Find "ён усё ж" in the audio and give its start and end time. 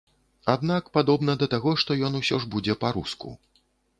2.09-2.49